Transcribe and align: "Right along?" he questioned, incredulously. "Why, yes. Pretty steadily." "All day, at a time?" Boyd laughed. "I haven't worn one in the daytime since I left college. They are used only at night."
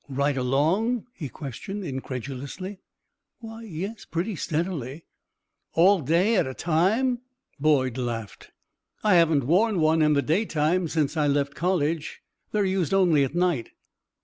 "Right 0.09 0.35
along?" 0.35 1.05
he 1.13 1.29
questioned, 1.29 1.83
incredulously. 1.83 2.79
"Why, 3.37 3.65
yes. 3.65 4.03
Pretty 4.03 4.35
steadily." 4.35 5.05
"All 5.73 5.99
day, 6.01 6.37
at 6.37 6.47
a 6.47 6.55
time?" 6.55 7.19
Boyd 7.59 7.99
laughed. 7.99 8.49
"I 9.03 9.13
haven't 9.13 9.43
worn 9.43 9.79
one 9.79 10.01
in 10.01 10.13
the 10.13 10.23
daytime 10.23 10.87
since 10.87 11.15
I 11.15 11.27
left 11.27 11.53
college. 11.53 12.21
They 12.51 12.61
are 12.61 12.65
used 12.65 12.95
only 12.95 13.23
at 13.23 13.35
night." 13.35 13.73